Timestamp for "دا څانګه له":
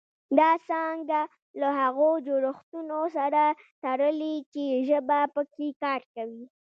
0.39-1.67